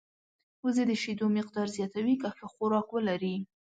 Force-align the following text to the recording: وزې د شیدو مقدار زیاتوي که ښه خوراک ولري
وزې 0.63 0.83
د 0.87 0.91
شیدو 1.01 1.25
مقدار 1.37 1.67
زیاتوي 1.75 2.15
که 2.21 2.29
ښه 2.35 2.47
خوراک 2.53 2.87
ولري 2.91 3.35